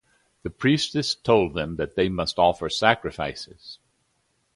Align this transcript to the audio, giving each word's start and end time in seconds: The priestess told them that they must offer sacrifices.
The 0.41 0.49
priestess 0.49 1.13
told 1.13 1.53
them 1.53 1.75
that 1.75 1.93
they 1.93 2.09
must 2.09 2.39
offer 2.39 2.69
sacrifices. 2.69 3.77